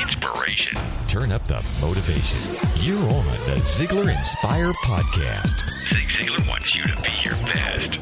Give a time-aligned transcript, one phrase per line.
[0.00, 0.78] Inspiration.
[1.06, 2.38] Turn up the motivation.
[2.76, 5.60] You're on the Ziglar Inspire Podcast.
[5.88, 7.98] Zig Ziglar wants you to be your best.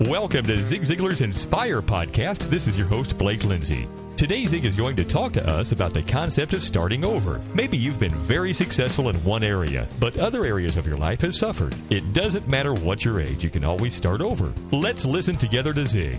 [0.00, 2.48] Welcome to Zig Ziglar's Inspire Podcast.
[2.48, 3.86] This is your host, Blake Lindsay.
[4.16, 7.40] Today, Zig is going to talk to us about the concept of starting over.
[7.54, 11.34] Maybe you've been very successful in one area, but other areas of your life have
[11.34, 11.74] suffered.
[11.90, 14.52] It doesn't matter what your age, you can always start over.
[14.72, 16.18] Let's listen together to Zig.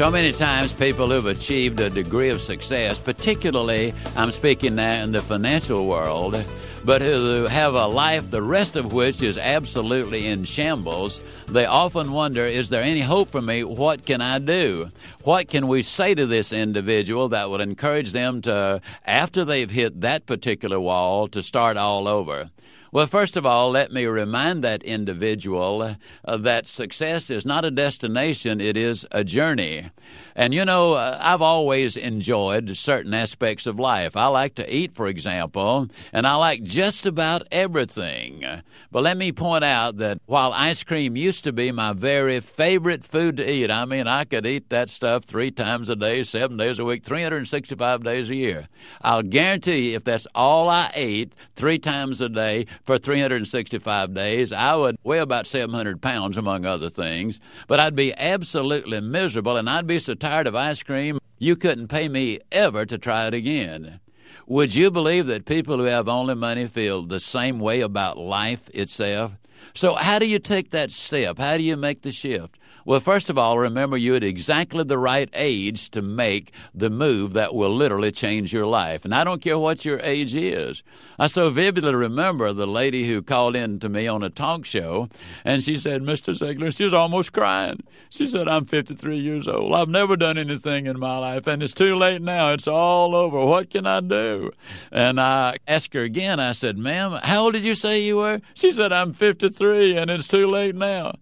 [0.00, 5.12] So many times, people who've achieved a degree of success, particularly I'm speaking now in
[5.12, 6.42] the financial world,
[6.86, 12.12] but who have a life the rest of which is absolutely in shambles, they often
[12.12, 13.62] wonder is there any hope for me?
[13.62, 14.88] What can I do?
[15.24, 20.00] What can we say to this individual that would encourage them to, after they've hit
[20.00, 22.48] that particular wall, to start all over?
[22.92, 27.70] Well, first of all, let me remind that individual uh, that success is not a
[27.70, 29.90] destination, it is a journey.
[30.34, 34.16] And you know, uh, I've always enjoyed certain aspects of life.
[34.16, 38.44] I like to eat, for example, and I like just about everything.
[38.90, 43.04] But let me point out that while ice cream used to be my very favorite
[43.04, 46.56] food to eat, I mean, I could eat that stuff three times a day, seven
[46.56, 48.68] days a week, 365 days a year.
[49.00, 54.52] I'll guarantee you, if that's all I ate three times a day, for 365 days.
[54.52, 59.68] I would weigh about 700 pounds, among other things, but I'd be absolutely miserable and
[59.68, 63.34] I'd be so tired of ice cream, you couldn't pay me ever to try it
[63.34, 64.00] again.
[64.46, 68.68] Would you believe that people who have only money feel the same way about life
[68.74, 69.32] itself?
[69.74, 71.38] So, how do you take that step?
[71.38, 72.58] How do you make the shift?
[72.84, 77.32] Well, first of all, remember you're at exactly the right age to make the move
[77.34, 79.04] that will literally change your life.
[79.04, 80.82] And I don't care what your age is.
[81.18, 85.08] I so vividly remember the lady who called in to me on a talk show,
[85.44, 86.34] and she said, Mr.
[86.34, 87.82] Ziglar, she was almost crying.
[88.08, 89.74] She said, I'm 53 years old.
[89.74, 92.52] I've never done anything in my life, and it's too late now.
[92.52, 93.44] It's all over.
[93.44, 94.52] What can I do?
[94.90, 98.40] And I asked her again, I said, Ma'am, how old did you say you were?
[98.54, 101.14] She said, I'm 53, and it's too late now.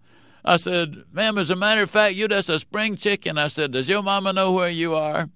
[0.45, 3.37] I said, ma'am, as a matter of fact, you're just a spring chicken.
[3.37, 5.29] I said, does your mama know where you are?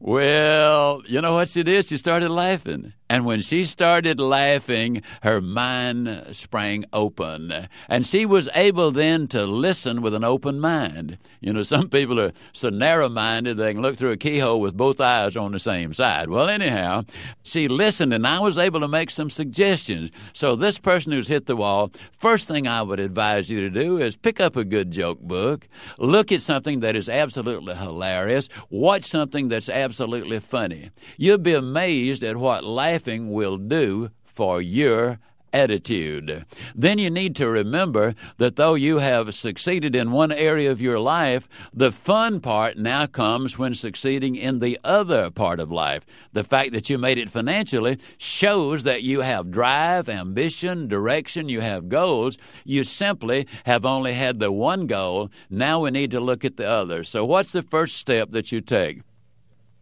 [0.00, 1.86] Well, you know what she did?
[1.86, 2.92] She started laughing.
[3.14, 7.68] And when she started laughing, her mind sprang open.
[7.88, 11.18] And she was able then to listen with an open mind.
[11.40, 14.76] You know, some people are so narrow minded they can look through a keyhole with
[14.76, 16.28] both eyes on the same side.
[16.28, 17.04] Well, anyhow,
[17.44, 20.10] she listened and I was able to make some suggestions.
[20.32, 23.98] So, this person who's hit the wall, first thing I would advise you to do
[23.98, 29.04] is pick up a good joke book, look at something that is absolutely hilarious, watch
[29.04, 30.90] something that's absolutely funny.
[31.16, 35.18] You'll be amazed at what life laughing will do for your
[35.52, 36.46] attitude.
[36.74, 40.98] Then you need to remember that though you have succeeded in one area of your
[40.98, 46.06] life, the fun part now comes when succeeding in the other part of life.
[46.32, 51.60] The fact that you made it financially shows that you have drive, ambition, direction, you
[51.60, 52.38] have goals.
[52.64, 55.30] You simply have only had the one goal.
[55.50, 57.04] Now we need to look at the other.
[57.04, 59.02] So, what's the first step that you take?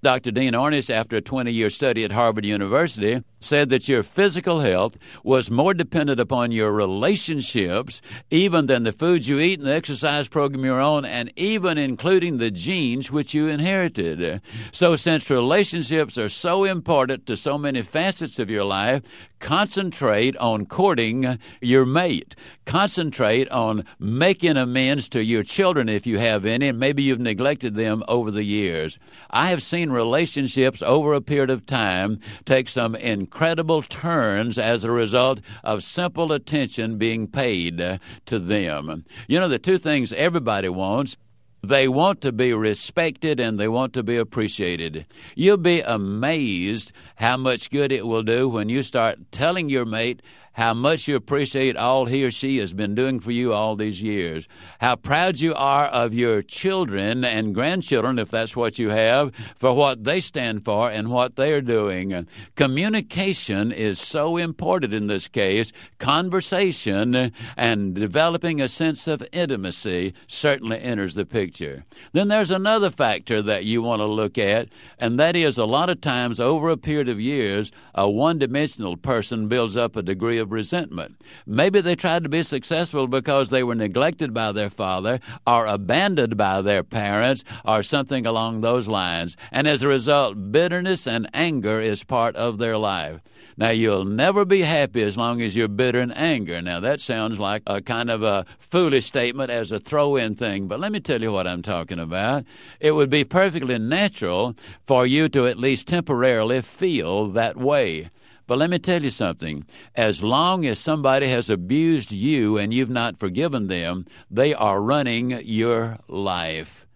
[0.03, 0.33] Dr.
[0.33, 4.99] Dean Ornish, after a 20 year study at Harvard University, said that your physical health
[5.23, 10.27] was more dependent upon your relationships, even than the foods you eat and the exercise
[10.27, 14.43] program you're on, and even including the genes which you inherited.
[14.73, 19.03] So, since relationships are so important to so many facets of your life,
[19.43, 22.37] concentrate on courting your mate.
[22.65, 27.75] Concentrate on making amends to your children if you have any, and maybe you've neglected
[27.75, 29.01] them over the years.
[29.31, 34.93] I have seen relationships over a period of time take some incredible turns as a
[34.93, 39.05] result of simple attention being paid to them.
[39.27, 41.17] You know, the two things everybody wants
[41.63, 45.07] they want to be respected and they want to be appreciated.
[45.37, 50.23] You'll be amazed how much good it will do when you start telling your mate
[50.53, 54.03] how much you appreciate all he or she has been doing for you all these
[54.03, 54.47] years,
[54.81, 59.75] how proud you are of your children and grandchildren, if that's what you have, for
[59.75, 62.27] what they stand for and what they're doing.
[62.55, 65.73] Communication is so important in this case.
[65.99, 71.85] Conversation and developing a sense of intimacy certainly enters the picture.
[72.13, 75.89] Then there's another factor that you want to look at, and that is a lot
[75.89, 80.42] of times over a period of years, a one dimensional person builds up a degree
[80.43, 81.19] of resentment.
[81.47, 86.37] Maybe they tried to be successful because they were neglected by their father or abandoned
[86.37, 89.37] by their parents or something along those lines.
[89.51, 93.21] And as a result, bitterness and anger is part of their life.
[93.57, 96.61] Now, you'll never be happy as long as you're bitter and angry.
[96.63, 100.69] Now, that sounds like a kind of a foolish statement as a throw in thing,
[100.69, 102.45] but let me tell you what I'm talking about.
[102.81, 108.11] It would be perfectly natural for you to at least temporarily feel that way.
[108.47, 109.65] But let me tell you something.
[109.95, 115.41] As long as somebody has abused you and you've not forgiven them, they are running
[115.45, 116.89] your life.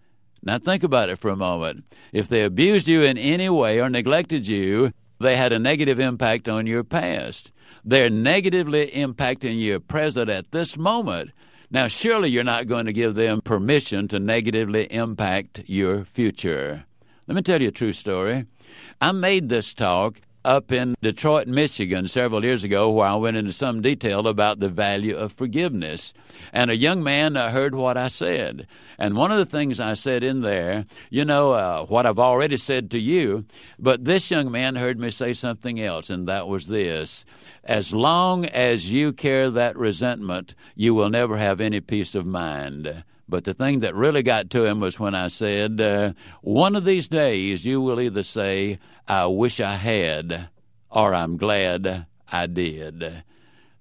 [0.43, 1.83] Now, think about it for a moment.
[2.13, 6.47] If they abused you in any way or neglected you, they had a negative impact
[6.47, 7.51] on your past.
[7.83, 11.31] They're negatively impacting your present at this moment.
[11.69, 16.85] Now, surely you're not going to give them permission to negatively impact your future.
[17.27, 18.45] Let me tell you a true story.
[19.01, 23.51] I made this talk up in Detroit, Michigan, several years ago, where I went into
[23.51, 26.13] some detail about the value of forgiveness.
[26.53, 28.65] And a young man uh, heard what I said.
[28.97, 32.55] And one of the things I said in there, you know, uh, what I've already
[32.55, 33.43] said to you,
[33.77, 37.25] but this young man heard me say something else, and that was this
[37.65, 43.03] As long as you carry that resentment, you will never have any peace of mind.
[43.29, 46.85] But the thing that really got to him was when I said, uh, One of
[46.85, 50.49] these days you will either say, I wish I had,
[50.89, 53.23] or I'm glad I did.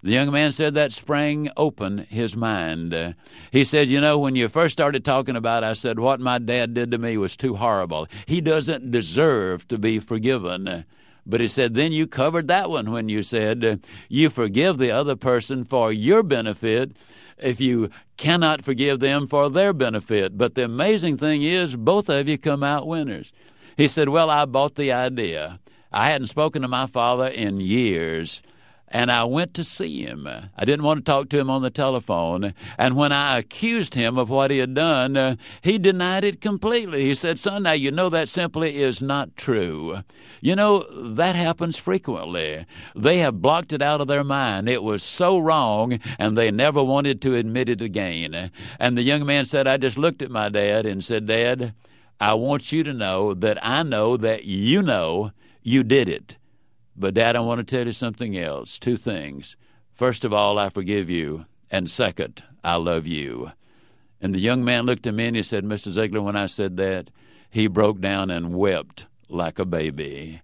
[0.02, 3.14] The young man said that sprang open his mind.
[3.50, 6.38] he said, You know, when you first started talking about it, I said, What my
[6.38, 8.06] dad did to me was too horrible.
[8.26, 10.84] He doesn't deserve to be forgiven.
[11.24, 15.16] But he said, Then you covered that one when you said, You forgive the other
[15.16, 16.96] person for your benefit
[17.38, 20.36] if you cannot forgive them for their benefit.
[20.36, 23.32] But the amazing thing is, both of you come out winners.
[23.76, 25.60] He said, Well, I bought the idea.
[25.92, 28.42] I hadn't spoken to my father in years
[28.88, 30.28] and I went to see him.
[30.28, 32.54] I didn't want to talk to him on the telephone.
[32.78, 37.04] And when I accused him of what he had done, uh, he denied it completely.
[37.04, 40.02] He said, Son, now you know that simply is not true.
[40.40, 42.64] You know, that happens frequently.
[42.94, 44.68] They have blocked it out of their mind.
[44.68, 48.50] It was so wrong, and they never wanted to admit it again.
[48.78, 51.74] And the young man said, I just looked at my dad and said, Dad,
[52.20, 56.36] I want you to know that I know that you know you did it.
[56.96, 58.78] But, Dad, I want to tell you something else.
[58.78, 59.56] Two things.
[59.92, 61.46] First of all, I forgive you.
[61.70, 63.52] And second, I love you.
[64.20, 65.90] And the young man looked at me and he said, Mr.
[65.92, 67.10] Ziglar, when I said that,
[67.50, 70.40] he broke down and wept like a baby.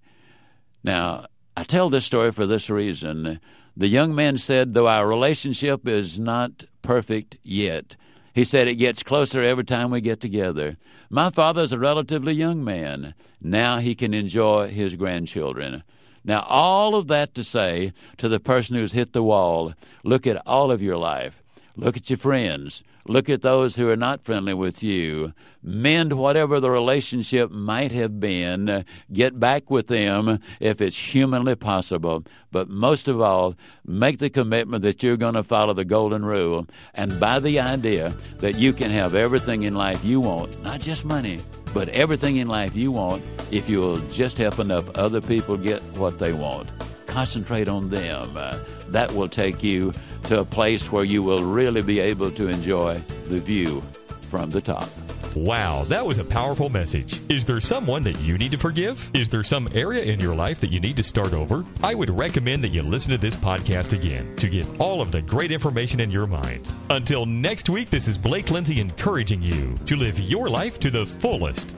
[0.85, 3.41] Now, I tell this story for this reason.
[3.77, 7.97] The young man said, though our relationship is not perfect yet,
[8.35, 10.77] he said it gets closer every time we get together.
[11.11, 13.15] My father's a relatively young man.
[13.43, 15.83] Now he can enjoy his grandchildren.
[16.25, 19.75] Now, all of that to say to the person who's hit the wall,
[20.05, 21.43] look at all of your life.
[21.77, 22.85] Look at your friends.
[23.07, 25.33] Look at those who are not friendly with you.
[25.63, 28.85] Mend whatever the relationship might have been.
[29.13, 32.25] Get back with them if it's humanly possible.
[32.53, 36.67] But most of all, make the commitment that you're going to follow the golden rule
[36.95, 41.05] and buy the idea that you can have everything in life you want, not just
[41.05, 41.41] money
[41.75, 46.19] but everything in life you want if you'll just help enough other people get what
[46.19, 46.69] they want.
[47.07, 48.37] Concentrate on them.
[48.37, 49.93] Uh, that will take you
[50.25, 52.95] to a place where you will really be able to enjoy
[53.27, 53.83] the view
[54.23, 54.89] from the top.
[55.35, 57.21] Wow, that was a powerful message.
[57.31, 59.11] Is there someone that you need to forgive?
[59.15, 61.65] Is there some area in your life that you need to start over?
[61.83, 65.23] I would recommend that you listen to this podcast again to get all of the
[65.23, 66.69] great information in your mind.
[66.91, 71.07] Until next week, this is Blake Lindsay encouraging you to live your life to the
[71.07, 71.77] fullest.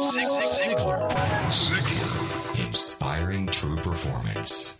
[0.00, 1.10] Ziglar.
[1.50, 2.66] Ziglar.
[2.66, 4.74] Inspiring true performance.